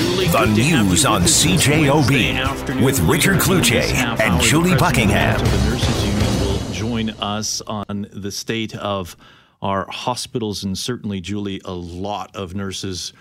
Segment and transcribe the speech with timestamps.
[0.00, 0.28] Julie.
[0.28, 3.82] The Good to have news on CJOB with Richard Cloutier
[4.18, 5.38] and Julie Buckingham.
[5.38, 9.14] The nurses union will join us on the state of
[9.60, 13.12] our hospitals, and certainly, Julie, a lot of nurses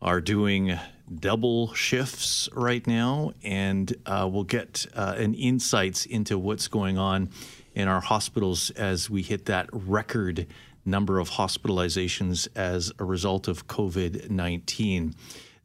[0.00, 0.78] are doing
[1.12, 7.30] double shifts right now, and uh, we'll get uh, an insights into what's going on
[7.74, 10.46] in our hospitals as we hit that record
[10.84, 15.16] number of hospitalizations as a result of COVID 19.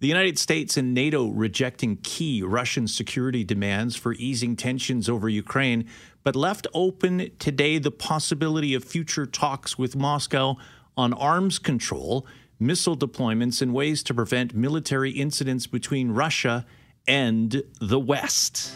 [0.04, 5.88] The United States and NATO rejecting key Russian security demands for easing tensions over Ukraine,
[6.26, 10.57] but left open today the possibility of future talks with Moscow
[10.98, 12.27] on arms control,
[12.59, 16.65] missile deployments, and ways to prevent military incidents between Russia
[17.07, 18.73] and the West.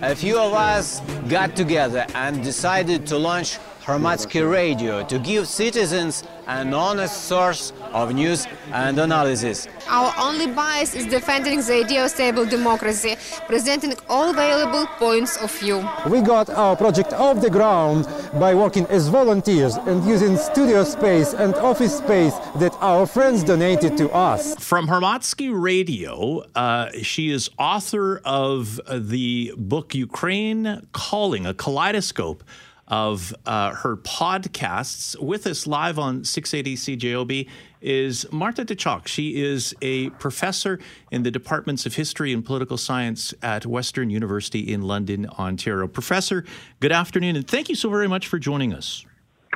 [0.00, 6.24] A few of us got together and decided to launch Hromadske Radio to give citizens
[6.48, 9.68] an honest source of news and analysis.
[9.88, 13.14] Our only bias is defending the idea of stable democracy,
[13.46, 15.88] presenting all available points of view.
[16.10, 18.08] We got our project off the ground
[18.40, 23.96] by working as volunteers and using studio space and office space that our friends donated
[23.98, 24.56] to us.
[24.56, 32.42] From Hromadske Radio, uh, she is author of the book Ukraine Calling, a kaleidoscope
[32.88, 35.20] of uh, her podcasts.
[35.20, 37.48] With us live on 680 CJOB
[37.80, 39.06] is Marta Dyczok.
[39.06, 40.78] She is a professor
[41.10, 45.88] in the departments of history and political science at Western University in London, Ontario.
[45.88, 46.44] Professor,
[46.80, 49.04] good afternoon, and thank you so very much for joining us.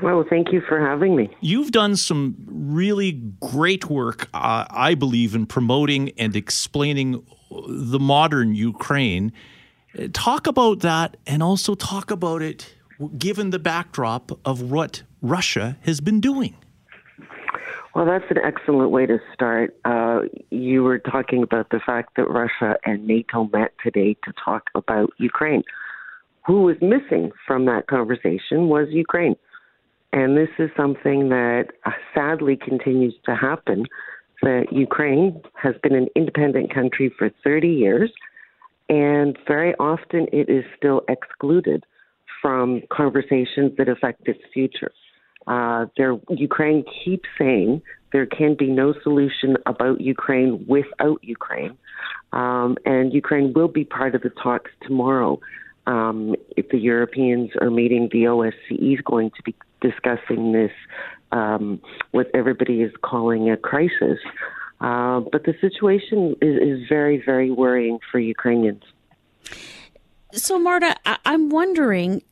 [0.02, 1.28] Well, thank you for having me.
[1.40, 8.54] You've done some really great work, uh, I believe, in promoting and explaining the modern
[8.54, 9.32] Ukraine.
[10.12, 12.74] Talk about that and also talk about it
[13.18, 16.56] given the backdrop of what Russia has been doing.
[17.94, 19.76] Well, that's an excellent way to start.
[19.84, 20.20] Uh,
[20.50, 25.10] you were talking about the fact that Russia and NATO met today to talk about
[25.18, 25.64] Ukraine.
[26.46, 29.36] Who was missing from that conversation was Ukraine.
[30.12, 33.86] And this is something that uh, sadly continues to happen.
[34.42, 38.10] That Ukraine has been an independent country for 30 years,
[38.88, 41.84] and very often it is still excluded
[42.40, 44.92] from conversations that affect its future.
[45.46, 51.76] Uh, there, Ukraine keeps saying there can be no solution about Ukraine without Ukraine,
[52.32, 55.40] um, and Ukraine will be part of the talks tomorrow.
[55.86, 60.72] Um, if the Europeans are meeting, the OSCE is going to be discussing this,
[61.32, 61.80] um,
[62.12, 64.18] what everybody is calling a crisis.
[64.80, 68.82] Uh, but the situation is, is very, very worrying for Ukrainians.
[70.32, 72.22] So, Marta, I- I'm wondering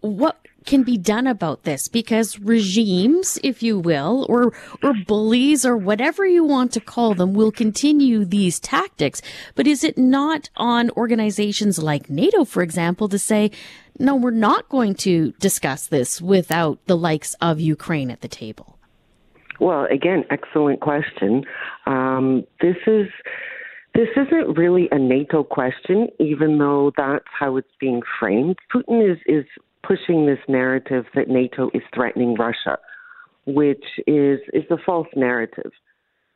[0.00, 5.76] what can be done about this because regimes, if you will, or or bullies or
[5.76, 9.22] whatever you want to call them will continue these tactics.
[9.54, 13.50] But is it not on organizations like NATO, for example, to say,
[13.98, 18.78] no, we're not going to discuss this without the likes of Ukraine at the table?
[19.58, 21.44] Well, again, excellent question.
[21.86, 23.06] Um, this is
[23.96, 28.56] this isn't really a NATO question, even though that's how it's being framed.
[28.72, 29.44] Putin is is
[29.82, 32.78] pushing this narrative that NATO is threatening Russia,
[33.46, 35.72] which is is a false narrative.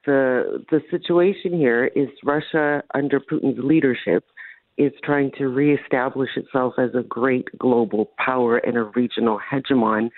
[0.06, 4.24] The the situation here is Russia under Putin's leadership
[4.78, 10.08] is trying to reestablish itself as a great global power and a regional hegemon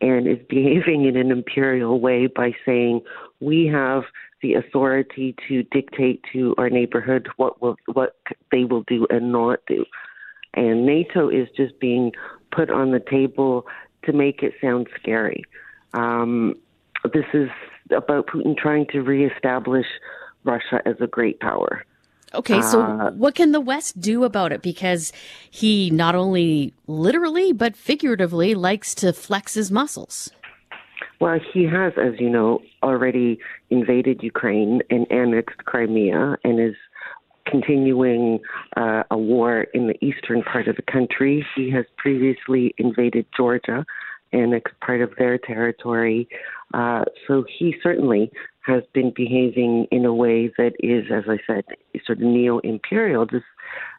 [0.00, 3.00] and is behaving in an imperial way by saying
[3.40, 4.02] we have
[4.42, 8.16] the authority to dictate to our neighborhood what will what
[8.52, 9.84] they will do and not do.
[10.54, 12.12] And NATO is just being
[12.52, 13.66] put on the table
[14.04, 15.42] to make it sound scary.
[15.94, 16.54] Um,
[17.12, 17.48] this is
[17.94, 19.86] about Putin trying to reestablish
[20.44, 21.84] Russia as a great power.
[22.36, 24.62] Okay, so Uh, what can the West do about it?
[24.62, 25.12] Because
[25.50, 30.30] he not only literally but figuratively likes to flex his muscles.
[31.20, 33.38] Well, he has, as you know, already
[33.70, 36.76] invaded Ukraine and annexed Crimea and is
[37.46, 38.40] continuing
[38.76, 41.46] uh, a war in the eastern part of the country.
[41.54, 43.86] He has previously invaded Georgia,
[44.32, 46.28] and annexed part of their territory.
[46.74, 48.30] Uh, so he certainly
[48.66, 51.64] has been behaving in a way that is, as I said,
[52.04, 53.24] sort of neo imperial.
[53.24, 53.44] Just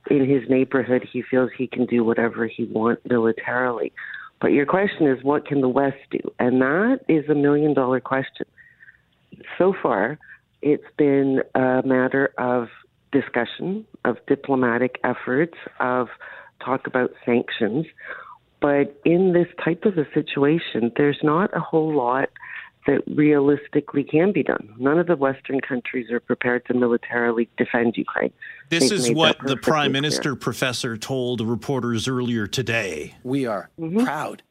[0.09, 3.93] in his neighborhood, he feels he can do whatever he wants militarily.
[4.41, 6.19] But your question is, what can the West do?
[6.39, 8.45] And that is a million dollar question.
[9.57, 10.19] So far,
[10.61, 12.67] it's been a matter of
[13.11, 16.07] discussion, of diplomatic efforts, of
[16.63, 17.85] talk about sanctions.
[18.59, 22.29] But in this type of a situation, there's not a whole lot
[22.87, 24.73] that realistically can be done.
[24.77, 28.31] None of the Western countries are prepared to militarily defend Ukraine.
[28.69, 33.15] This They've is what the Prime Minister, Professor, told reporters earlier today.
[33.23, 34.03] We are mm-hmm.
[34.03, 34.41] proud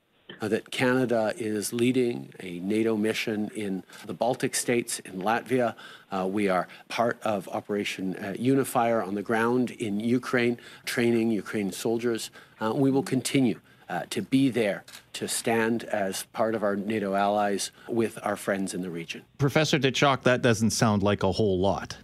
[0.40, 5.74] uh, that Canada is leading a NATO mission in the Baltic states, in Latvia.
[6.12, 11.72] Uh, we are part of Operation uh, Unifier on the ground in Ukraine, training Ukrainian
[11.72, 12.30] soldiers.
[12.60, 14.84] Uh, we will continue uh, to be there,
[15.14, 19.22] to stand as part of our NATO allies with our friends in the region.
[19.38, 21.96] Professor Dyczok, that doesn't sound like a whole lot.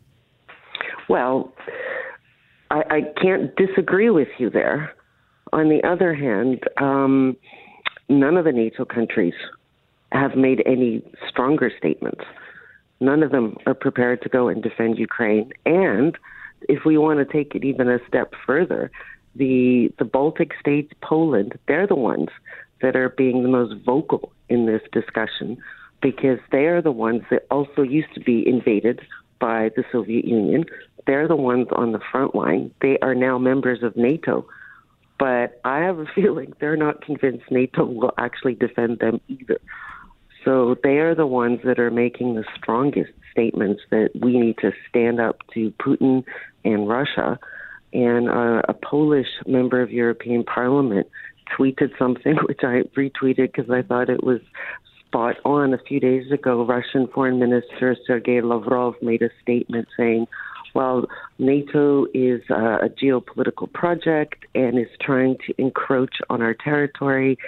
[1.08, 1.52] Well,
[2.70, 4.94] I, I can't disagree with you there.
[5.52, 7.36] On the other hand, um,
[8.08, 9.34] none of the NATO countries
[10.12, 12.22] have made any stronger statements.
[13.00, 15.52] None of them are prepared to go and defend Ukraine.
[15.66, 16.16] And
[16.68, 18.90] if we want to take it even a step further,
[19.36, 22.28] the the Baltic states, Poland, they're the ones
[22.80, 25.56] that are being the most vocal in this discussion
[26.02, 29.00] because they are the ones that also used to be invaded
[29.38, 30.64] by the Soviet Union.
[31.06, 32.72] They're the ones on the front line.
[32.80, 34.46] They are now members of NATO.
[35.18, 39.58] But I have a feeling they're not convinced NATO will actually defend them either.
[40.44, 44.72] So they are the ones that are making the strongest statements that we need to
[44.88, 46.24] stand up to Putin
[46.64, 47.38] and Russia
[47.92, 51.06] and a Polish member of European Parliament
[51.56, 54.40] tweeted something which I retweeted because I thought it was
[55.06, 55.74] spot on.
[55.74, 60.26] A few days ago, Russian Foreign Minister Sergei Lavrov made a statement saying,
[60.74, 61.06] "Well,
[61.38, 67.38] NATO is a geopolitical project and is trying to encroach on our territory."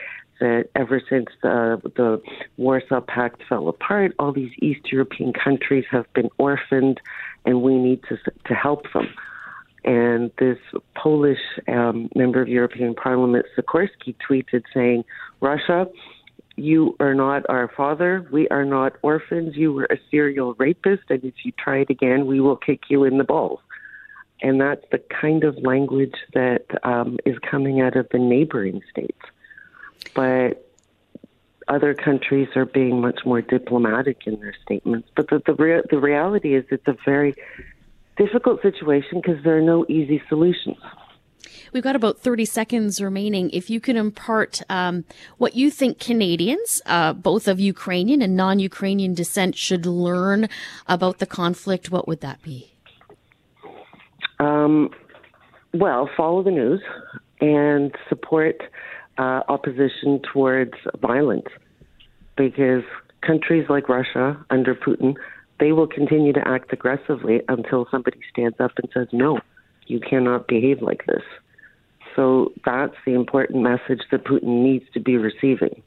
[0.41, 2.21] That ever since the, the
[2.57, 7.01] Warsaw Pact fell apart, all these East European countries have been orphaned,
[7.47, 9.09] and we need to to help them.
[9.85, 10.59] And this
[10.95, 15.05] Polish um, member of European Parliament, Sikorski, tweeted saying,
[15.41, 15.89] Russia,
[16.57, 18.27] you are not our father.
[18.31, 19.57] We are not orphans.
[19.57, 21.03] You were a serial rapist.
[21.11, 23.61] And if you try it again, we will kick you in the balls.
[24.41, 29.21] And that's the kind of language that um, is coming out of the neighboring states.
[30.15, 30.65] But
[31.69, 35.09] other countries are being much more diplomatic in their statements.
[35.17, 37.35] But the the, rea- the reality is, it's a very
[38.17, 40.79] difficult situation because there are no easy solutions.
[41.73, 43.51] We've got about 30 seconds remaining.
[43.51, 45.05] If you could impart um,
[45.39, 50.49] what you think Canadians, uh, both of Ukrainian and non Ukrainian descent, should learn
[50.87, 52.71] about the conflict, what would that be?
[54.39, 54.91] Um,
[55.73, 56.81] well, follow the news
[57.41, 58.63] and support
[59.19, 61.49] uh, opposition towards violence
[62.37, 62.85] because
[63.21, 65.17] countries like Russia under Putin
[65.61, 69.41] they will continue to act aggressively until somebody stands up and says, no,
[69.87, 71.23] you cannot behave like this.
[72.17, 75.83] So that's the important message that Putin needs to be receiving.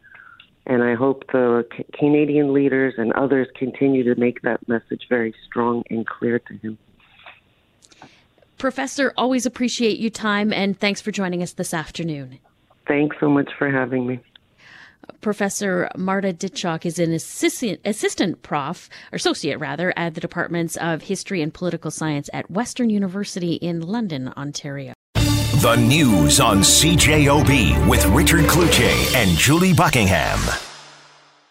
[0.66, 1.66] And I hope the
[1.98, 6.78] Canadian leaders and others continue to make that message very strong and clear to him.
[8.58, 12.40] Professor, always appreciate your time and thanks for joining us this afternoon.
[12.88, 14.20] Thanks so much for having me.
[15.22, 21.04] Professor Marta Dyczok is an assistant, assistant prof, or associate rather, at the Departments of
[21.04, 24.94] History and Political Science at Western University in London, Ontario.
[25.16, 30.40] The news on CJOB with Richard Cloutier and Julie Buckingham.